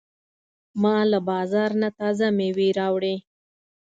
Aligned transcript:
ما 0.81 0.95
له 1.11 1.19
بازار 1.29 1.71
نه 1.81 1.89
تازه 1.99 2.25
مېوې 2.37 2.69
راوړې. 2.79 3.15